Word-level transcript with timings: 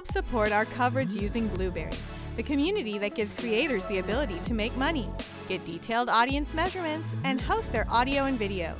Help 0.00 0.12
support 0.12 0.50
our 0.50 0.64
coverage 0.64 1.12
using 1.12 1.46
Blubrry, 1.48 1.92
the 2.36 2.42
community 2.42 2.96
that 2.96 3.14
gives 3.14 3.34
creators 3.34 3.84
the 3.84 3.98
ability 3.98 4.38
to 4.44 4.54
make 4.54 4.74
money, 4.74 5.06
get 5.46 5.62
detailed 5.66 6.08
audience 6.08 6.54
measurements, 6.54 7.06
and 7.22 7.38
host 7.38 7.70
their 7.70 7.86
audio 7.90 8.24
and 8.24 8.38
video. 8.38 8.74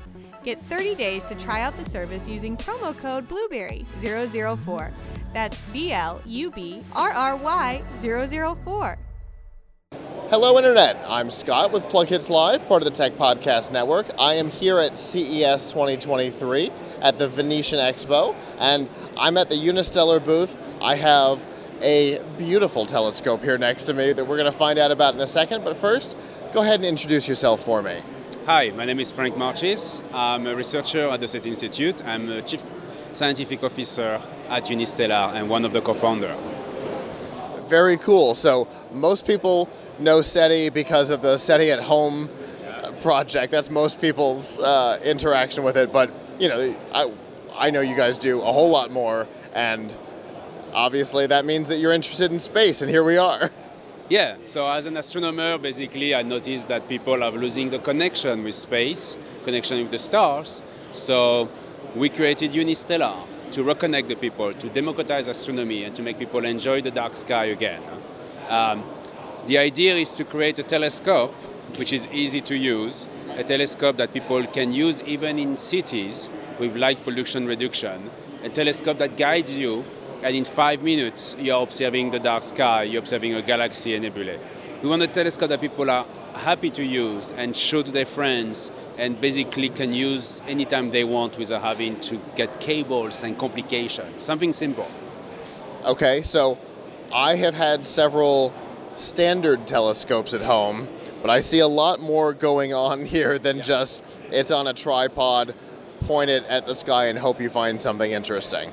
Get 0.44 0.58
30 0.62 0.94
days 0.94 1.22
to 1.24 1.34
try 1.34 1.60
out 1.60 1.76
the 1.76 1.84
service 1.84 2.26
using 2.26 2.56
promo 2.56 2.96
code 2.96 3.28
Blubrry004. 3.28 4.92
That's 5.34 5.60
B 5.70 5.92
L 5.92 6.22
U 6.24 6.50
B 6.52 6.82
R 6.94 7.10
R 7.10 7.36
Y 7.36 7.82
004. 8.00 8.98
Hello, 10.30 10.56
Internet. 10.56 10.96
I'm 11.08 11.28
Scott 11.28 11.72
with 11.72 11.82
PLUGHITZ 11.88 12.30
Live, 12.30 12.64
part 12.68 12.82
of 12.82 12.84
the 12.84 12.94
Tech 12.94 13.14
Podcast 13.14 13.72
Network. 13.72 14.06
I 14.16 14.34
am 14.34 14.48
here 14.48 14.78
at 14.78 14.96
CES 14.96 15.72
2023 15.72 16.70
at 17.02 17.18
the 17.18 17.26
Venetian 17.26 17.80
Expo, 17.80 18.36
and 18.60 18.88
I'm 19.16 19.36
at 19.36 19.48
the 19.48 19.56
Unistellar 19.56 20.24
booth. 20.24 20.56
I 20.80 20.94
have 20.94 21.44
a 21.82 22.20
beautiful 22.38 22.86
telescope 22.86 23.42
here 23.42 23.58
next 23.58 23.84
to 23.84 23.94
me 23.94 24.12
that 24.12 24.24
we're 24.26 24.36
going 24.36 24.50
to 24.50 24.56
find 24.56 24.78
out 24.78 24.90
about 24.90 25.14
in 25.14 25.20
a 25.20 25.26
second. 25.26 25.64
But 25.64 25.76
first, 25.76 26.16
go 26.52 26.62
ahead 26.62 26.80
and 26.80 26.84
introduce 26.84 27.28
yourself 27.28 27.62
for 27.62 27.82
me. 27.82 28.00
Hi, 28.46 28.70
my 28.70 28.84
name 28.84 29.00
is 29.00 29.10
Frank 29.10 29.36
Marchis. 29.36 30.02
I'm 30.12 30.46
a 30.46 30.54
researcher 30.54 31.08
at 31.08 31.20
the 31.20 31.28
SETI 31.28 31.50
Institute. 31.50 32.04
I'm 32.04 32.30
a 32.30 32.42
chief 32.42 32.64
scientific 33.12 33.62
officer 33.62 34.20
at 34.48 34.64
Unistellar 34.64 35.34
and 35.34 35.48
one 35.48 35.64
of 35.64 35.72
the 35.72 35.80
co-founders. 35.80 36.36
Very 37.66 37.96
cool. 37.98 38.34
So 38.34 38.66
most 38.92 39.26
people 39.26 39.68
know 39.98 40.22
SETI 40.22 40.70
because 40.70 41.10
of 41.10 41.22
the 41.22 41.38
SETI 41.38 41.70
at 41.70 41.80
Home 41.82 42.28
uh, 42.66 42.92
project. 43.00 43.52
That's 43.52 43.70
most 43.70 44.00
people's 44.00 44.58
uh, 44.58 45.00
interaction 45.04 45.62
with 45.62 45.76
it. 45.76 45.92
But 45.92 46.10
you 46.40 46.48
know, 46.48 46.76
I, 46.92 47.12
I 47.60 47.68
know 47.68 47.82
you 47.82 47.94
guys 47.94 48.16
do 48.16 48.40
a 48.40 48.52
whole 48.52 48.70
lot 48.70 48.90
more, 48.90 49.28
and 49.52 49.94
obviously 50.72 51.26
that 51.26 51.44
means 51.44 51.68
that 51.68 51.76
you're 51.76 51.92
interested 51.92 52.32
in 52.32 52.40
space, 52.40 52.80
and 52.80 52.90
here 52.90 53.04
we 53.04 53.16
are. 53.16 53.50
Yeah, 54.08 54.38
so 54.42 54.68
as 54.68 54.86
an 54.86 54.96
astronomer, 54.96 55.56
basically, 55.56 56.16
I 56.16 56.22
noticed 56.22 56.66
that 56.66 56.88
people 56.88 57.22
are 57.22 57.30
losing 57.30 57.70
the 57.70 57.78
connection 57.78 58.42
with 58.42 58.56
space, 58.56 59.16
connection 59.44 59.80
with 59.82 59.92
the 59.92 60.00
stars. 60.00 60.62
So 60.90 61.48
we 61.94 62.08
created 62.08 62.50
Unistellar 62.50 63.14
to 63.52 63.62
reconnect 63.62 64.08
the 64.08 64.16
people, 64.16 64.52
to 64.52 64.68
democratize 64.68 65.28
astronomy, 65.28 65.84
and 65.84 65.94
to 65.94 66.02
make 66.02 66.18
people 66.18 66.44
enjoy 66.44 66.80
the 66.82 66.90
dark 66.90 67.14
sky 67.14 67.44
again. 67.44 67.80
Um, 68.48 68.82
the 69.46 69.58
idea 69.58 69.94
is 69.94 70.10
to 70.14 70.24
create 70.24 70.58
a 70.58 70.64
telescope 70.64 71.32
which 71.78 71.92
is 71.92 72.08
easy 72.08 72.40
to 72.40 72.56
use, 72.56 73.06
a 73.36 73.44
telescope 73.44 73.96
that 73.98 74.12
people 74.12 74.44
can 74.48 74.72
use 74.72 75.04
even 75.04 75.38
in 75.38 75.56
cities 75.56 76.28
with 76.60 76.76
light 76.76 77.02
pollution 77.02 77.46
reduction, 77.46 78.10
a 78.44 78.48
telescope 78.50 78.98
that 78.98 79.16
guides 79.16 79.56
you, 79.56 79.84
and 80.22 80.36
in 80.36 80.44
five 80.44 80.82
minutes 80.82 81.34
you're 81.38 81.62
observing 81.62 82.10
the 82.10 82.20
dark 82.20 82.42
sky, 82.42 82.84
you're 82.84 83.00
observing 83.00 83.34
a 83.34 83.42
galaxy 83.42 83.94
a 83.94 84.00
nebulae. 84.00 84.38
We 84.82 84.88
want 84.88 85.02
a 85.02 85.08
telescope 85.08 85.48
that 85.48 85.60
people 85.60 85.90
are 85.90 86.06
happy 86.34 86.70
to 86.70 86.84
use 86.84 87.32
and 87.32 87.56
show 87.56 87.82
to 87.82 87.90
their 87.90 88.06
friends 88.06 88.70
and 88.98 89.20
basically 89.20 89.68
can 89.68 89.92
use 89.92 90.42
anytime 90.46 90.90
they 90.90 91.04
want 91.04 91.38
without 91.38 91.62
having 91.62 91.98
to 92.00 92.20
get 92.36 92.60
cables 92.60 93.22
and 93.22 93.38
complications. 93.38 94.22
Something 94.22 94.52
simple. 94.52 94.88
Okay, 95.84 96.22
so 96.22 96.58
I 97.12 97.36
have 97.36 97.54
had 97.54 97.86
several 97.86 98.54
standard 98.94 99.66
telescopes 99.66 100.34
at 100.34 100.42
home, 100.42 100.88
but 101.22 101.30
I 101.30 101.40
see 101.40 101.58
a 101.58 101.66
lot 101.66 102.00
more 102.00 102.34
going 102.34 102.72
on 102.74 103.04
here 103.14 103.38
than 103.38 103.58
yeah. 103.58 103.62
just 103.62 104.04
it's 104.30 104.50
on 104.50 104.66
a 104.66 104.74
tripod, 104.74 105.54
point 106.00 106.30
it 106.30 106.44
at 106.44 106.66
the 106.66 106.74
sky 106.74 107.06
and 107.06 107.18
hope 107.18 107.40
you 107.40 107.50
find 107.50 107.80
something 107.80 108.10
interesting. 108.10 108.70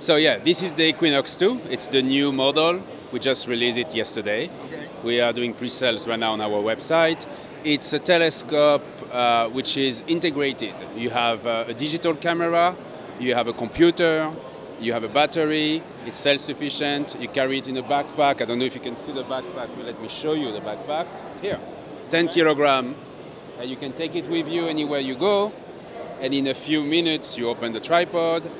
So 0.00 0.16
yeah, 0.16 0.38
this 0.38 0.62
is 0.62 0.74
the 0.74 0.88
Equinox 0.88 1.36
2. 1.36 1.62
It's 1.70 1.86
the 1.88 2.02
new 2.02 2.32
model. 2.32 2.82
We 3.12 3.20
just 3.20 3.46
released 3.46 3.78
it 3.78 3.94
yesterday. 3.94 4.50
Okay. 4.66 4.88
We 5.02 5.20
are 5.20 5.32
doing 5.32 5.54
pre-sales 5.54 6.06
right 6.08 6.18
now 6.18 6.32
on 6.32 6.40
our 6.40 6.60
website. 6.62 7.26
It's 7.64 7.92
a 7.92 7.98
telescope 7.98 8.82
uh, 9.12 9.48
which 9.48 9.76
is 9.76 10.02
integrated. 10.06 10.74
You 10.96 11.10
have 11.10 11.46
uh, 11.46 11.64
a 11.68 11.74
digital 11.74 12.14
camera, 12.14 12.74
you 13.18 13.34
have 13.34 13.48
a 13.48 13.52
computer, 13.52 14.30
you 14.80 14.92
have 14.92 15.04
a 15.04 15.08
battery, 15.08 15.82
it's 16.04 16.18
self-sufficient, 16.18 17.16
you 17.20 17.28
carry 17.28 17.58
it 17.58 17.68
in 17.68 17.76
a 17.76 17.82
backpack. 17.82 18.42
I 18.42 18.44
don't 18.44 18.58
know 18.58 18.64
if 18.64 18.74
you 18.74 18.80
can 18.80 18.96
see 18.96 19.12
the 19.12 19.24
backpack, 19.24 19.68
but 19.76 19.86
let 19.86 20.02
me 20.02 20.08
show 20.08 20.34
you 20.34 20.52
the 20.52 20.60
backpack. 20.60 21.06
Here, 21.40 21.60
10 22.10 22.28
kilogram. 22.28 22.94
And 23.58 23.70
you 23.70 23.76
can 23.76 23.92
take 23.92 24.14
it 24.16 24.28
with 24.28 24.48
you 24.48 24.66
anywhere 24.66 25.00
you 25.00 25.14
go. 25.14 25.52
And 26.24 26.32
in 26.32 26.46
a 26.46 26.54
few 26.54 26.82
minutes, 26.82 27.36
you 27.36 27.50
open 27.50 27.74
the 27.74 27.80
tripod, 27.80 28.50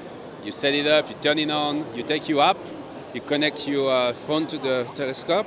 you 0.45 0.53
set 0.53 0.75
it 0.75 0.87
up, 0.87 1.09
you 1.09 1.17
turn 1.23 1.39
it 1.39 1.51
on, 1.51 1.97
you 1.97 2.03
take 2.03 2.29
your 2.29 2.43
app, 2.43 2.59
you 3.15 3.23
connect 3.23 3.67
your 3.67 3.91
uh, 3.91 4.13
phone 4.13 4.47
to 4.49 4.59
the 4.59 4.85
telescope, 4.95 5.47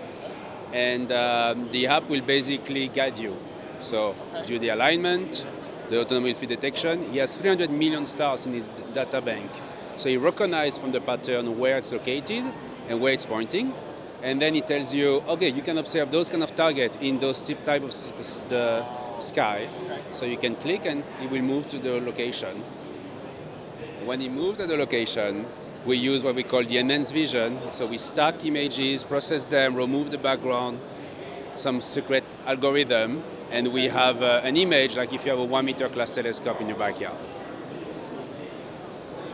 and 0.73 1.11
um, 1.11 1.69
the 1.69 1.85
app 1.85 2.09
will 2.09 2.21
basically 2.21 2.87
guide 2.87 3.19
you. 3.19 3.37
So 3.79 4.15
do 4.47 4.57
the 4.57 4.69
alignment, 4.69 5.45
the 5.91 6.01
automobile 6.01 6.33
field 6.33 6.49
detection. 6.49 7.07
He 7.11 7.19
has 7.19 7.33
300 7.33 7.69
million 7.69 8.03
stars 8.03 8.47
in 8.47 8.53
his 8.53 8.67
data 8.95 9.21
bank. 9.21 9.51
So 9.97 10.09
he 10.09 10.17
recognizes 10.17 10.79
from 10.79 10.93
the 10.93 11.01
pattern 11.01 11.59
where 11.59 11.77
it's 11.77 11.91
located 11.91 12.45
and 12.89 12.99
where 12.99 13.13
it's 13.13 13.27
pointing. 13.27 13.75
And 14.23 14.41
then 14.41 14.55
he 14.55 14.61
tells 14.61 14.91
you, 14.91 15.21
okay, 15.27 15.49
you 15.49 15.61
can 15.61 15.77
observe 15.77 16.09
those 16.09 16.31
kind 16.31 16.41
of 16.41 16.55
target 16.55 16.97
in 16.99 17.19
those 17.19 17.43
type 17.43 17.83
of 17.83 17.91
the 18.49 18.83
sky. 19.19 19.67
So 20.11 20.25
you 20.25 20.37
can 20.37 20.55
click 20.55 20.85
and 20.85 21.03
it 21.21 21.29
will 21.29 21.41
move 21.41 21.69
to 21.69 21.79
the 21.79 21.99
location. 22.01 22.63
When 24.05 24.21
it 24.21 24.31
moves 24.31 24.57
to 24.59 24.67
the 24.67 24.77
location, 24.77 25.45
we 25.85 25.97
use 25.97 26.23
what 26.23 26.35
we 26.35 26.43
call 26.43 26.63
the 26.63 26.77
enhanced 26.77 27.13
vision. 27.13 27.59
So 27.71 27.85
we 27.85 27.97
stack 27.97 28.45
images, 28.45 29.03
process 29.03 29.45
them, 29.45 29.75
remove 29.75 30.11
the 30.11 30.17
background, 30.17 30.79
some 31.55 31.81
secret 31.81 32.23
algorithm, 32.45 33.23
and 33.51 33.67
we 33.73 33.85
have 33.85 34.21
uh, 34.21 34.41
an 34.43 34.57
image 34.57 34.95
like 34.97 35.13
if 35.13 35.25
you 35.25 35.31
have 35.31 35.39
a 35.39 35.43
one 35.43 35.65
meter 35.65 35.89
class 35.89 36.15
telescope 36.15 36.61
in 36.61 36.67
your 36.67 36.77
backyard. 36.77 37.15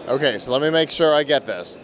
Okay, 0.08 0.38
so 0.38 0.52
let 0.52 0.62
me 0.62 0.70
make 0.70 0.92
sure 0.92 1.14
I 1.14 1.24
get 1.24 1.46
this. 1.46 1.78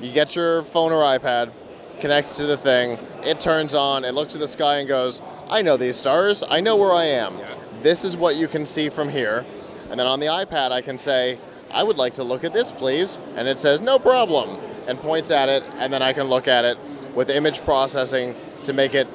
You 0.00 0.12
get 0.12 0.36
your 0.36 0.62
phone 0.62 0.92
or 0.92 1.02
iPad, 1.02 1.52
connect 2.00 2.34
to 2.36 2.46
the 2.46 2.56
thing, 2.56 2.98
it 3.24 3.40
turns 3.40 3.74
on, 3.74 4.04
it 4.04 4.14
looks 4.14 4.34
at 4.34 4.40
the 4.40 4.48
sky 4.48 4.78
and 4.78 4.88
goes, 4.88 5.22
I 5.48 5.62
know 5.62 5.76
these 5.76 5.96
stars, 5.96 6.42
I 6.48 6.60
know 6.60 6.76
where 6.76 6.92
I 6.92 7.04
am. 7.04 7.38
Yeah. 7.38 7.54
This 7.82 8.04
is 8.04 8.16
what 8.16 8.36
you 8.36 8.48
can 8.48 8.64
see 8.64 8.88
from 8.88 9.08
here. 9.08 9.44
And 9.90 9.98
then 9.98 10.06
on 10.06 10.20
the 10.20 10.26
iPad, 10.26 10.70
I 10.70 10.80
can 10.80 10.98
say, 10.98 11.38
I 11.70 11.82
would 11.82 11.96
like 11.96 12.14
to 12.14 12.22
look 12.22 12.44
at 12.44 12.52
this, 12.52 12.72
please. 12.72 13.18
And 13.34 13.48
it 13.48 13.58
says, 13.58 13.80
no 13.80 13.98
problem, 13.98 14.58
and 14.86 14.98
points 14.98 15.30
at 15.30 15.48
it, 15.48 15.62
and 15.76 15.92
then 15.92 16.02
I 16.02 16.12
can 16.12 16.28
look 16.28 16.48
at 16.48 16.64
it 16.64 16.78
with 17.14 17.28
image 17.28 17.64
processing 17.64 18.34
to 18.64 18.72
make 18.72 18.94
it 18.94 19.08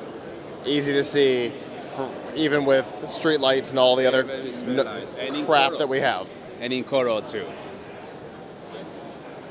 easy 0.65 0.93
to 0.93 1.03
see, 1.03 1.53
for, 1.95 2.11
even 2.35 2.65
with 2.65 3.09
street 3.09 3.39
lights 3.39 3.71
and 3.71 3.79
all 3.79 3.95
the 3.95 4.05
other 4.05 4.23
crap 5.45 5.77
that 5.77 5.87
we 5.89 5.99
have. 5.99 6.31
And 6.59 6.73
in 6.73 6.83
color, 6.83 7.21
too. 7.21 7.45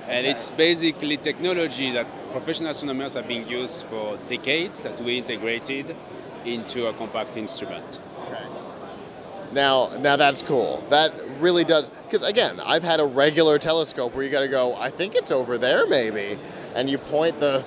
And 0.09 0.27
it's 0.27 0.51
basically 0.51 1.17
technology 1.17 1.91
that 1.93 2.07
professional 2.31 2.71
astronomers 2.71 3.15
have 3.15 3.27
been 3.27 3.49
used 3.49 3.87
for 3.87 4.19
decades 4.29 4.83
that 4.83 5.01
we 5.01 5.19
integrated 5.19 5.97
into 6.45 6.87
a 6.87 6.93
compact 6.93 7.37
instrument. 7.37 7.99
Okay. 8.29 8.56
Now, 9.53 9.97
now 9.99 10.17
that's 10.17 10.43
cool. 10.43 10.85
That 10.91 11.13
really 11.41 11.65
does 11.65 11.91
because 11.91 12.23
again, 12.23 12.61
I've 12.61 12.83
had 12.83 13.01
a 13.01 13.07
regular 13.07 13.59
telescope 13.59 14.15
where 14.15 14.25
you 14.25 14.31
got 14.31 14.41
to 14.41 14.49
go. 14.49 14.75
I 14.75 14.91
think 14.91 15.15
it's 15.15 15.31
over 15.31 15.59
there, 15.59 15.87
maybe, 15.87 16.39
and 16.75 16.89
you 16.89 16.99
point 16.99 17.39
the 17.39 17.65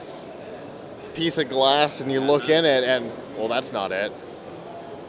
piece 1.14 1.38
of 1.38 1.50
glass 1.50 2.02
and 2.02 2.12
you 2.12 2.20
look 2.20 2.50
in 2.50 2.66
it, 2.66 2.84
and 2.84 3.12
well, 3.38 3.48
that's 3.48 3.72
not 3.72 3.92
it. 3.92 4.12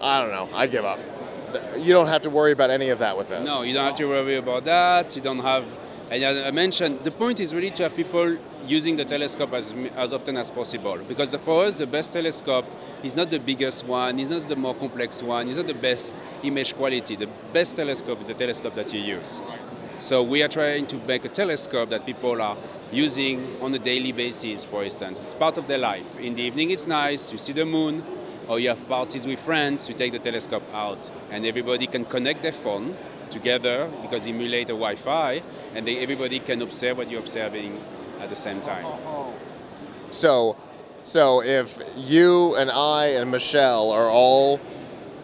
I 0.01 0.21
don't 0.21 0.31
know. 0.31 0.49
I 0.57 0.67
give 0.67 0.85
up. 0.85 0.99
You 1.77 1.93
don't 1.93 2.07
have 2.07 2.23
to 2.23 2.31
worry 2.31 2.53
about 2.53 2.71
any 2.71 2.91
of 2.91 3.01
that 3.01 3.17
with 3.19 3.29
this. 3.29 3.45
No, 3.45 3.63
you 3.63 3.75
don't 3.75 3.85
have 3.85 3.97
to 3.97 4.07
worry 4.07 4.37
about 4.37 4.65
that. 4.65 5.15
You 5.17 5.23
don't 5.23 5.41
have 5.41 5.65
and 6.11 6.25
as 6.25 6.47
I 6.47 6.51
mentioned 6.51 7.05
the 7.05 7.11
point 7.11 7.41
is 7.41 7.55
really 7.55 7.71
to 7.71 7.85
have 7.85 7.95
people 7.95 8.37
using 8.67 8.97
the 8.97 9.05
telescope 9.05 9.53
as, 9.53 9.75
as 9.97 10.13
often 10.13 10.37
as 10.37 10.51
possible 10.51 10.99
because 10.99 11.35
for 11.37 11.65
us 11.65 11.77
the 11.77 11.87
best 11.87 12.13
telescope 12.13 12.67
is 13.03 13.17
not 13.17 13.31
the 13.31 13.39
biggest 13.39 13.87
one, 13.87 14.19
is 14.19 14.31
not 14.31 14.43
the 14.43 14.57
more 14.57 14.75
complex 14.75 15.23
one, 15.23 15.49
is 15.49 15.57
not 15.57 15.67
the 15.67 15.75
best 15.75 16.17
image 16.43 16.75
quality. 16.75 17.17
The 17.17 17.29
best 17.53 17.77
telescope 17.77 18.21
is 18.21 18.29
the 18.29 18.35
telescope 18.35 18.75
that 18.75 18.93
you 18.93 19.01
use. 19.01 19.41
So 19.99 20.23
we 20.23 20.43
are 20.43 20.49
trying 20.49 20.87
to 20.89 20.97
make 20.99 21.25
a 21.25 21.29
telescope 21.29 21.91
that 21.91 22.07
people 22.07 22.41
are 22.41 22.57
using 22.93 23.61
on 23.61 23.75
a 23.75 23.79
daily 23.79 24.13
basis, 24.13 24.65
for 24.65 24.83
instance. 24.83 25.21
It's 25.21 25.35
part 25.35 25.59
of 25.59 25.69
their 25.69 25.79
life. 25.79 26.19
In 26.19 26.35
the 26.35 26.43
evening 26.43 26.71
it's 26.71 26.87
nice, 26.87 27.33
you 27.33 27.39
see 27.39 27.53
the 27.53 27.65
moon, 27.65 28.03
or 28.51 28.59
you 28.59 28.69
have 28.69 28.87
parties 28.89 29.27
with 29.27 29.41
friends, 29.41 29.89
you 29.89 29.95
take 29.95 30.11
the 30.11 30.19
telescope 30.19 30.65
out 30.75 31.09
and 31.31 31.47
everybody 31.47 31.87
can 31.87 32.05
connect 32.05 32.43
their 32.43 32.53
phone 32.53 32.97
together 33.31 33.89
because 34.03 34.27
emulate 34.27 34.69
a 34.71 34.73
Wi-Fi, 34.73 35.41
and 35.77 35.87
they, 35.87 35.99
everybody 35.99 36.41
can 36.41 36.61
observe 36.61 36.99
what 36.99 37.09
you're 37.09 37.21
observing 37.21 37.81
at 38.21 38.29
the 38.29 38.35
same 38.35 38.61
time. 38.61 38.85
So, 40.11 40.57
so 41.05 41.43
if 41.45 41.79
you 41.97 42.57
and 42.57 42.73
I 42.73 43.07
and 43.19 43.31
Michelle 43.31 43.93
are 43.93 44.11
all 44.11 44.59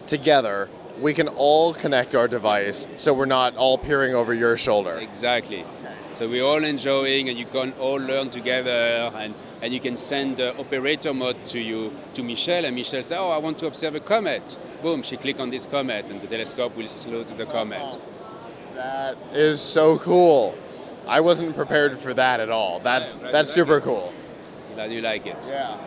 together, 0.05 0.69
we 0.99 1.13
can 1.13 1.27
all 1.27 1.73
connect 1.73 2.15
our 2.15 2.27
device, 2.27 2.87
so 2.97 3.13
we're 3.13 3.25
not 3.25 3.55
all 3.55 3.77
peering 3.77 4.15
over 4.15 4.33
your 4.33 4.57
shoulder. 4.57 4.95
Exactly. 4.95 5.65
So 6.13 6.27
we're 6.27 6.43
all 6.43 6.63
enjoying, 6.63 7.29
and 7.29 7.37
you 7.37 7.45
can 7.45 7.73
all 7.73 7.97
learn 7.97 8.31
together, 8.31 9.11
and, 9.15 9.35
and 9.61 9.71
you 9.71 9.79
can 9.79 9.95
send 9.95 10.41
operator 10.41 11.13
mode 11.13 11.45
to 11.47 11.59
you 11.59 11.93
to 12.15 12.23
Michelle, 12.23 12.65
and 12.65 12.75
Michelle 12.75 13.03
says, 13.03 13.19
"Oh, 13.19 13.29
I 13.29 13.37
want 13.37 13.59
to 13.59 13.67
observe 13.67 13.95
a 13.95 13.99
comet." 13.99 14.57
Boom, 14.81 15.03
she 15.03 15.17
click 15.17 15.39
on 15.39 15.51
this 15.51 15.67
comet, 15.67 16.09
and 16.09 16.19
the 16.19 16.27
telescope 16.27 16.75
will 16.75 16.87
slow 16.87 17.23
to 17.23 17.33
the 17.35 17.45
comet. 17.45 17.99
That 18.73 19.15
is 19.33 19.61
so 19.61 19.99
cool. 19.99 20.55
I 21.07 21.21
wasn't 21.21 21.55
prepared 21.55 21.99
for 21.99 22.13
that 22.15 22.39
at 22.39 22.49
all. 22.49 22.79
That's 22.79 23.15
right, 23.15 23.31
that's 23.31 23.49
like 23.49 23.55
super 23.55 23.79
cool. 23.79 24.11
Glad 24.73 24.91
you 24.91 25.01
like 25.01 25.25
it. 25.27 25.45
Yeah. 25.47 25.79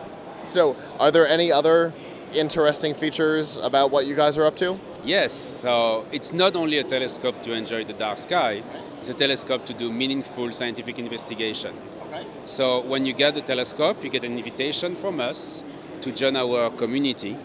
So, 0.45 0.75
are 0.99 1.11
there 1.11 1.27
any 1.27 1.51
other 1.51 1.93
interesting 2.33 2.93
features 2.93 3.57
about 3.57 3.91
what 3.91 4.05
you 4.07 4.15
guys 4.15 4.37
are 4.37 4.45
up 4.45 4.55
to? 4.57 4.79
Yes, 5.03 5.33
so 5.33 6.05
it's 6.11 6.31
not 6.31 6.55
only 6.55 6.77
a 6.77 6.83
telescope 6.83 7.41
to 7.43 7.53
enjoy 7.53 7.83
the 7.83 7.93
dark 7.93 8.19
sky, 8.19 8.61
it's 8.99 9.09
a 9.09 9.15
telescope 9.15 9.65
to 9.65 9.73
do 9.73 9.91
meaningful 9.91 10.51
scientific 10.51 10.99
investigation. 10.99 11.75
Okay. 12.03 12.23
So 12.45 12.81
when 12.81 13.07
you 13.07 13.13
get 13.13 13.33
the 13.33 13.41
telescope, 13.41 14.03
you 14.03 14.11
get 14.11 14.23
an 14.23 14.37
invitation 14.37 14.95
from 14.95 15.19
us 15.19 15.63
to 16.01 16.11
join 16.11 16.35
our 16.35 16.69
community, 16.69 17.35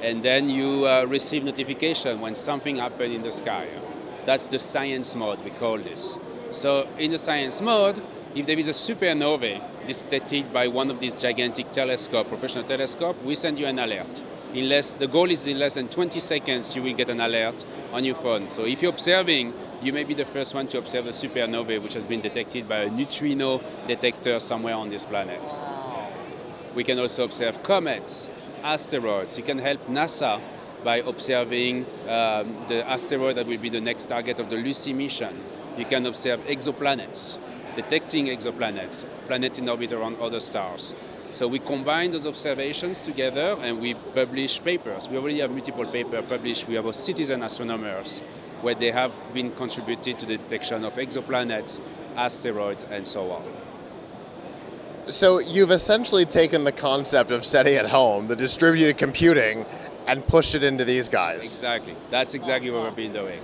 and 0.00 0.22
then 0.22 0.48
you 0.48 0.86
uh, 0.86 1.04
receive 1.04 1.44
notification 1.44 2.20
when 2.20 2.34
something 2.34 2.76
happened 2.76 3.12
in 3.12 3.20
the 3.20 3.32
sky. 3.32 3.68
That's 4.24 4.48
the 4.48 4.58
science 4.58 5.14
mode, 5.14 5.44
we 5.44 5.50
call 5.50 5.76
this. 5.76 6.18
So 6.52 6.88
in 6.98 7.10
the 7.10 7.18
science 7.18 7.60
mode, 7.60 8.02
if 8.34 8.46
there 8.46 8.58
is 8.58 8.68
a 8.68 8.70
supernova 8.70 9.60
detected 9.86 10.52
by 10.54 10.68
one 10.68 10.90
of 10.90 11.00
these 11.00 11.14
gigantic 11.14 11.70
telescope, 11.70 12.28
professional 12.28 12.64
telescope, 12.64 13.22
we 13.22 13.34
send 13.34 13.58
you 13.58 13.66
an 13.66 13.78
alert. 13.78 14.22
In 14.54 14.68
less, 14.68 14.94
the 14.94 15.08
goal 15.08 15.32
is 15.32 15.48
in 15.48 15.58
less 15.58 15.74
than 15.74 15.88
20 15.88 16.20
seconds, 16.20 16.76
you 16.76 16.82
will 16.84 16.94
get 16.94 17.08
an 17.08 17.20
alert 17.20 17.64
on 17.92 18.04
your 18.04 18.14
phone. 18.14 18.50
So 18.50 18.64
if 18.64 18.82
you're 18.82 18.92
observing, 18.92 19.52
you 19.82 19.92
may 19.92 20.04
be 20.04 20.14
the 20.14 20.24
first 20.24 20.54
one 20.54 20.68
to 20.68 20.78
observe 20.78 21.06
a 21.06 21.10
supernova 21.10 21.82
which 21.82 21.94
has 21.94 22.06
been 22.06 22.20
detected 22.20 22.68
by 22.68 22.82
a 22.82 22.90
neutrino 22.90 23.60
detector 23.88 24.38
somewhere 24.38 24.76
on 24.76 24.90
this 24.90 25.06
planet. 25.06 25.42
We 26.72 26.84
can 26.84 27.00
also 27.00 27.24
observe 27.24 27.64
comets, 27.64 28.30
asteroids. 28.62 29.36
You 29.36 29.42
can 29.42 29.58
help 29.58 29.84
NASA 29.88 30.40
by 30.84 30.98
observing 30.98 31.86
um, 32.08 32.56
the 32.68 32.88
asteroid 32.88 33.34
that 33.34 33.48
will 33.48 33.58
be 33.58 33.70
the 33.70 33.80
next 33.80 34.06
target 34.06 34.38
of 34.38 34.50
the 34.50 34.56
Lucy 34.56 34.92
mission. 34.92 35.42
You 35.76 35.84
can 35.84 36.06
observe 36.06 36.38
exoplanets, 36.46 37.38
detecting 37.74 38.26
exoplanets, 38.26 39.04
planets 39.26 39.58
in 39.58 39.68
orbit 39.68 39.90
around 39.90 40.20
other 40.20 40.38
stars. 40.38 40.94
So 41.34 41.48
we 41.48 41.58
combine 41.58 42.12
those 42.12 42.28
observations 42.28 43.00
together 43.00 43.56
and 43.60 43.80
we 43.80 43.94
publish 43.94 44.62
papers. 44.62 45.08
We 45.08 45.16
already 45.16 45.40
have 45.40 45.50
multiple 45.50 45.84
papers 45.84 46.24
published. 46.28 46.68
We 46.68 46.76
have 46.76 46.86
a 46.86 46.92
citizen 46.92 47.42
astronomers 47.42 48.20
where 48.62 48.76
they 48.76 48.92
have 48.92 49.12
been 49.34 49.50
contributed 49.50 50.20
to 50.20 50.26
the 50.26 50.36
detection 50.36 50.84
of 50.84 50.94
exoplanets, 50.94 51.80
asteroids, 52.14 52.84
and 52.88 53.04
so 53.04 53.32
on. 53.32 53.42
So, 55.08 55.40
you've 55.40 55.72
essentially 55.72 56.24
taken 56.24 56.62
the 56.62 56.72
concept 56.72 57.32
of 57.32 57.44
SETI 57.44 57.78
at 57.78 57.86
home, 57.86 58.28
the 58.28 58.36
distributed 58.36 58.96
computing, 58.96 59.66
and 60.06 60.24
pushed 60.28 60.54
it 60.54 60.62
into 60.62 60.84
these 60.84 61.08
guys. 61.08 61.42
Exactly. 61.42 61.96
That's 62.10 62.34
exactly 62.34 62.70
what 62.70 62.84
we've 62.84 62.96
been 62.96 63.12
doing. 63.12 63.40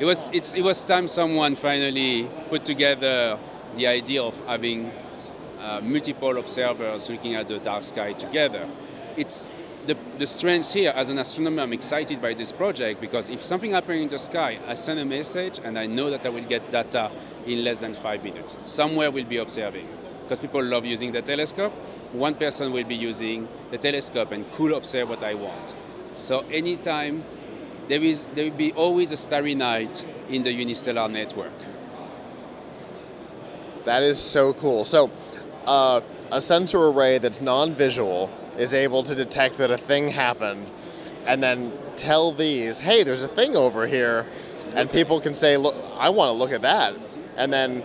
It 0.00 0.06
was 0.06 0.30
it's, 0.32 0.54
it 0.54 0.62
was 0.62 0.82
time 0.82 1.08
someone 1.08 1.56
finally 1.56 2.26
put 2.48 2.64
together 2.64 3.38
the 3.76 3.86
idea 3.86 4.22
of 4.22 4.34
having 4.46 4.90
uh, 5.64 5.80
multiple 5.80 6.36
observers 6.36 7.08
looking 7.08 7.34
at 7.34 7.48
the 7.48 7.58
dark 7.58 7.82
sky 7.84 8.12
together. 8.12 8.68
It's 9.16 9.50
the, 9.86 9.96
the 10.18 10.26
strength 10.26 10.72
here 10.74 10.92
as 10.94 11.08
an 11.08 11.18
astronomer. 11.18 11.62
I'm 11.62 11.72
excited 11.72 12.20
by 12.20 12.34
this 12.34 12.52
project 12.52 13.00
because 13.00 13.30
if 13.30 13.42
something 13.42 13.70
happens 13.70 14.02
in 14.02 14.08
the 14.08 14.18
sky, 14.18 14.58
I 14.66 14.74
send 14.74 15.00
a 15.00 15.04
message 15.04 15.60
and 15.64 15.78
I 15.78 15.86
know 15.86 16.10
that 16.10 16.26
I 16.26 16.28
will 16.28 16.44
get 16.44 16.70
data 16.70 17.10
in 17.46 17.64
less 17.64 17.80
than 17.80 17.94
five 17.94 18.22
minutes. 18.22 18.56
Somewhere 18.64 19.10
we'll 19.10 19.24
be 19.24 19.38
observing 19.38 19.88
because 20.22 20.38
people 20.38 20.62
love 20.62 20.84
using 20.84 21.12
the 21.12 21.22
telescope. 21.22 21.72
One 22.12 22.34
person 22.34 22.72
will 22.72 22.84
be 22.84 22.94
using 22.94 23.48
the 23.70 23.78
telescope 23.78 24.32
and 24.32 24.50
could 24.52 24.72
observe 24.72 25.08
what 25.08 25.22
I 25.22 25.34
want. 25.34 25.74
So 26.14 26.40
anytime 26.50 27.24
there 27.88 28.02
is 28.02 28.26
there 28.34 28.44
will 28.50 28.56
be 28.56 28.72
always 28.72 29.12
a 29.12 29.16
starry 29.16 29.54
night 29.54 30.04
in 30.28 30.42
the 30.42 30.50
unistellar 30.50 31.10
network. 31.10 31.52
That 33.84 34.02
is 34.02 34.18
so 34.18 34.54
cool. 34.54 34.86
So, 34.86 35.10
uh, 35.66 36.00
a 36.30 36.40
sensor 36.40 36.86
array 36.86 37.18
that's 37.18 37.40
non 37.40 37.74
visual 37.74 38.30
is 38.58 38.72
able 38.74 39.02
to 39.02 39.14
detect 39.14 39.58
that 39.58 39.70
a 39.70 39.78
thing 39.78 40.08
happened 40.08 40.68
and 41.26 41.42
then 41.42 41.72
tell 41.96 42.32
these, 42.32 42.78
hey, 42.78 43.02
there's 43.02 43.22
a 43.22 43.28
thing 43.28 43.56
over 43.56 43.86
here. 43.86 44.26
And 44.74 44.90
people 44.90 45.20
can 45.20 45.34
say, 45.34 45.56
look, 45.56 45.74
I 45.96 46.10
want 46.10 46.28
to 46.28 46.32
look 46.32 46.52
at 46.52 46.62
that. 46.62 46.94
And 47.36 47.52
then 47.52 47.84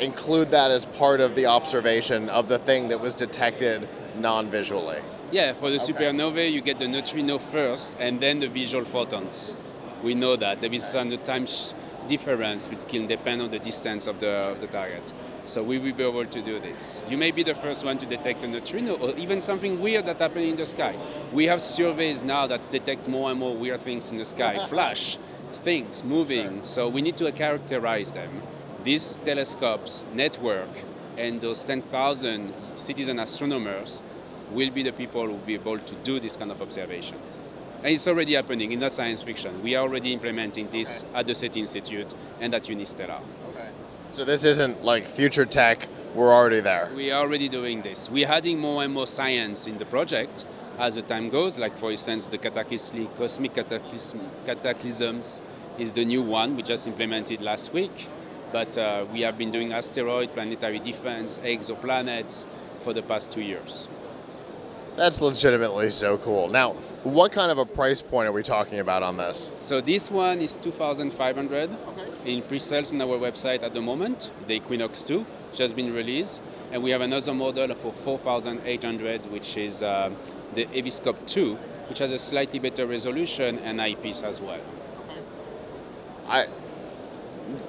include 0.00 0.50
that 0.52 0.70
as 0.70 0.86
part 0.86 1.20
of 1.20 1.34
the 1.34 1.46
observation 1.46 2.28
of 2.28 2.48
the 2.48 2.58
thing 2.58 2.88
that 2.88 3.00
was 3.00 3.14
detected 3.14 3.88
non 4.18 4.50
visually. 4.50 4.98
Yeah, 5.30 5.52
for 5.52 5.70
the 5.70 5.76
Okay. 5.76 5.92
supernovae 5.92 6.50
you 6.50 6.60
get 6.60 6.78
the 6.78 6.88
neutrino 6.88 7.38
first 7.38 7.96
and 8.00 8.20
then 8.20 8.40
the 8.40 8.48
visual 8.48 8.84
photons. 8.84 9.56
We 10.02 10.14
know 10.14 10.36
that 10.36 10.60
there 10.60 10.72
is 10.72 10.84
some 10.86 11.16
time 11.18 11.46
sh- 11.46 11.72
difference 12.06 12.66
which 12.68 12.86
can 12.88 13.06
depend 13.06 13.42
on 13.42 13.50
the 13.50 13.58
distance 13.58 14.06
of 14.06 14.20
the, 14.20 14.30
of 14.52 14.60
the 14.60 14.66
target. 14.68 15.12
So 15.48 15.62
we 15.62 15.78
will 15.78 15.94
be 15.94 16.04
able 16.04 16.26
to 16.26 16.42
do 16.42 16.60
this. 16.60 17.02
You 17.08 17.16
may 17.16 17.30
be 17.30 17.42
the 17.42 17.54
first 17.54 17.82
one 17.82 17.96
to 17.98 18.04
detect 18.04 18.44
a 18.44 18.46
neutrino 18.46 18.98
or 18.98 19.16
even 19.16 19.40
something 19.40 19.80
weird 19.80 20.04
that 20.04 20.20
happened 20.20 20.44
in 20.44 20.56
the 20.56 20.66
sky. 20.66 20.94
We 21.32 21.46
have 21.46 21.62
surveys 21.62 22.22
now 22.22 22.46
that 22.48 22.70
detect 22.70 23.08
more 23.08 23.30
and 23.30 23.40
more 23.40 23.56
weird 23.56 23.80
things 23.80 24.12
in 24.12 24.18
the 24.18 24.26
sky, 24.26 24.58
flash, 24.68 25.16
things 25.54 26.04
moving. 26.04 26.64
So 26.64 26.86
we 26.90 27.00
need 27.00 27.16
to 27.16 27.32
characterize 27.32 28.12
them. 28.12 28.42
These 28.84 29.20
telescopes, 29.24 30.04
network, 30.12 30.68
and 31.16 31.40
those 31.40 31.64
10,000 31.64 32.52
citizen 32.76 33.18
astronomers 33.18 34.02
will 34.50 34.70
be 34.70 34.82
the 34.82 34.92
people 34.92 35.24
who 35.24 35.30
will 35.30 35.46
be 35.46 35.54
able 35.54 35.78
to 35.78 35.94
do 36.04 36.20
this 36.20 36.36
kind 36.36 36.50
of 36.50 36.60
observations. 36.60 37.38
And 37.78 37.94
it's 37.94 38.06
already 38.06 38.34
happening 38.34 38.72
in 38.72 38.80
not 38.80 38.92
science 38.92 39.22
fiction. 39.22 39.62
We 39.62 39.76
are 39.76 39.82
already 39.82 40.12
implementing 40.12 40.68
this 40.68 41.06
at 41.14 41.26
the 41.26 41.34
SETI 41.34 41.60
Institute 41.60 42.12
and 42.38 42.52
at 42.52 42.64
Unistellar. 42.64 43.22
So, 44.10 44.24
this 44.24 44.44
isn't 44.44 44.84
like 44.84 45.04
future 45.04 45.44
tech, 45.44 45.86
we're 46.14 46.32
already 46.32 46.60
there. 46.60 46.90
We 46.94 47.10
are 47.10 47.20
already 47.20 47.48
doing 47.48 47.82
this. 47.82 48.10
We're 48.10 48.28
adding 48.28 48.58
more 48.58 48.82
and 48.82 48.92
more 48.92 49.06
science 49.06 49.66
in 49.66 49.78
the 49.78 49.84
project 49.84 50.46
as 50.78 50.94
the 50.94 51.02
time 51.02 51.28
goes. 51.28 51.58
Like, 51.58 51.76
for 51.76 51.90
instance, 51.90 52.26
the 52.26 52.38
cataclysm, 52.38 53.06
cosmic 53.08 53.54
cataclysm, 53.54 54.20
cataclysms 54.44 55.40
is 55.78 55.92
the 55.92 56.04
new 56.04 56.22
one 56.22 56.56
we 56.56 56.62
just 56.62 56.86
implemented 56.86 57.40
last 57.42 57.72
week. 57.72 58.08
But 58.50 58.78
uh, 58.78 59.04
we 59.12 59.20
have 59.20 59.36
been 59.36 59.52
doing 59.52 59.72
asteroid, 59.72 60.32
planetary 60.32 60.78
defense, 60.78 61.38
exoplanets 61.40 62.46
for 62.82 62.92
the 62.94 63.02
past 63.02 63.30
two 63.30 63.42
years. 63.42 63.88
That's 64.98 65.20
legitimately 65.20 65.90
so 65.90 66.18
cool. 66.18 66.48
Now, 66.48 66.72
what 67.04 67.30
kind 67.30 67.52
of 67.52 67.58
a 67.58 67.64
price 67.64 68.02
point 68.02 68.26
are 68.26 68.32
we 68.32 68.42
talking 68.42 68.80
about 68.80 69.04
on 69.04 69.16
this? 69.16 69.52
So 69.60 69.80
this 69.80 70.10
one 70.10 70.40
is 70.40 70.56
2,500 70.56 71.70
okay. 71.70 72.10
in 72.24 72.42
pre-sales 72.42 72.92
on 72.92 73.00
our 73.00 73.16
website 73.16 73.62
at 73.62 73.72
the 73.72 73.80
moment. 73.80 74.32
The 74.48 74.54
Equinox 74.54 75.04
2 75.04 75.24
just 75.54 75.76
been 75.76 75.94
released, 75.94 76.42
and 76.72 76.82
we 76.82 76.90
have 76.90 77.00
another 77.00 77.32
model 77.32 77.72
for 77.76 77.92
4,800, 77.92 79.26
which 79.26 79.56
is 79.56 79.84
uh, 79.84 80.10
the 80.54 80.66
eVscope 80.66 81.24
2, 81.28 81.54
which 81.88 82.00
has 82.00 82.10
a 82.10 82.18
slightly 82.18 82.58
better 82.58 82.84
resolution 82.84 83.60
and 83.60 83.80
eyepiece 83.80 84.24
as 84.24 84.40
well. 84.40 84.60
Okay. 85.08 85.20
I 86.26 86.46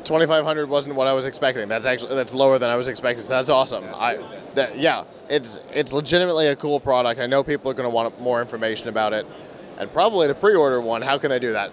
2500 0.04 0.68
wasn't 0.68 0.96
what 0.96 1.08
I 1.08 1.14
was 1.14 1.28
expecting. 1.28 1.68
That's 1.70 1.86
actually 1.86 2.16
that's 2.16 2.34
lower 2.34 2.58
than 2.58 2.72
I 2.72 2.76
was 2.76 2.88
expecting. 2.88 3.24
So 3.24 3.34
that's 3.34 3.50
awesome. 3.50 3.86
I 3.96 4.18
that 4.56 4.78
yeah, 4.78 5.04
it's 5.30 5.60
it's 5.74 5.94
legitimately 5.94 6.48
a 6.48 6.56
cool 6.56 6.80
product. 6.80 7.20
I 7.20 7.28
know 7.28 7.44
people 7.44 7.72
are 7.72 7.74
going 7.74 7.90
to 7.90 7.94
want 7.94 8.20
more 8.20 8.42
information 8.42 8.90
about 8.90 9.14
it 9.14 9.26
and 9.80 9.92
probably 9.94 10.28
to 10.28 10.36
pre-order 10.36 10.82
one. 10.82 11.02
How 11.02 11.18
can 11.18 11.30
they 11.30 11.40
do 11.40 11.54
that? 11.54 11.72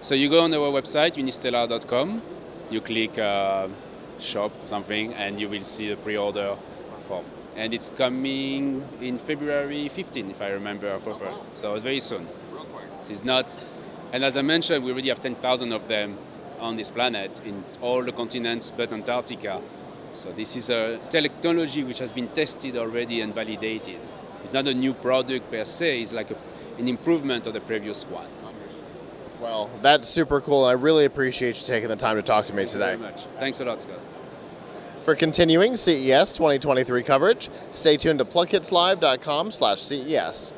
So 0.00 0.14
you 0.14 0.30
go 0.30 0.42
on 0.44 0.54
our 0.54 0.70
website, 0.70 1.14
unistellar.com, 1.14 2.22
you 2.70 2.80
click 2.80 3.18
uh, 3.18 3.66
shop 4.20 4.52
something, 4.66 5.12
and 5.14 5.40
you 5.40 5.48
will 5.48 5.64
see 5.64 5.88
the 5.88 5.96
pre-order 5.96 6.54
form. 7.08 7.24
And 7.56 7.74
it's 7.74 7.90
coming 7.90 8.86
in 9.00 9.18
February 9.18 9.88
15, 9.88 10.30
if 10.30 10.40
I 10.40 10.50
remember 10.50 10.96
properly. 11.00 11.34
So 11.52 11.74
it's 11.74 11.82
very 11.82 11.98
soon. 11.98 12.28
It's 13.10 13.24
not, 13.24 13.68
and 14.12 14.24
as 14.24 14.36
I 14.36 14.42
mentioned, 14.42 14.84
we 14.84 14.92
already 14.92 15.08
have 15.08 15.20
10,000 15.20 15.72
of 15.72 15.88
them 15.88 16.16
on 16.60 16.76
this 16.76 16.90
planet 16.92 17.40
in 17.44 17.64
all 17.80 18.04
the 18.04 18.12
continents 18.12 18.70
but 18.70 18.92
Antarctica. 18.92 19.60
So 20.12 20.32
this 20.32 20.56
is 20.56 20.70
a 20.70 20.98
technology 21.10 21.84
which 21.84 21.98
has 21.98 22.12
been 22.12 22.28
tested 22.28 22.76
already 22.76 23.20
and 23.20 23.34
validated. 23.34 23.96
It's 24.42 24.52
not 24.52 24.66
a 24.66 24.74
new 24.74 24.94
product 24.94 25.50
per 25.50 25.64
se, 25.64 26.00
it's 26.00 26.12
like 26.12 26.30
a, 26.30 26.36
an 26.78 26.88
improvement 26.88 27.46
of 27.46 27.54
the 27.54 27.60
previous 27.60 28.04
one. 28.04 28.26
Well, 29.40 29.70
that's 29.82 30.08
super 30.08 30.40
cool. 30.40 30.64
I 30.64 30.72
really 30.72 31.04
appreciate 31.04 31.60
you 31.60 31.66
taking 31.66 31.88
the 31.88 31.96
time 31.96 32.16
to 32.16 32.22
talk 32.22 32.46
to 32.46 32.52
me 32.52 32.64
Thank 32.64 32.72
you 32.72 32.78
very 32.80 32.96
today. 32.96 33.10
much. 33.10 33.24
Thanks 33.38 33.60
a 33.60 33.64
lot, 33.64 33.80
Scott. 33.80 34.00
For 35.04 35.14
continuing 35.14 35.76
CES 35.76 36.32
2023 36.32 37.02
coverage, 37.02 37.48
stay 37.70 37.96
tuned 37.96 38.18
to 38.18 38.24
plughitzlive.com/ces. 38.24 40.52